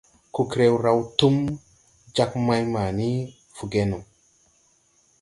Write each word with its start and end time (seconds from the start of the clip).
Kokrew 0.35 0.73
raw 0.85 0.99
túm 1.17 1.35
jāg 2.15 2.31
mày 2.47 2.63
mani 2.73 3.09
Fuugeno. 3.55 3.97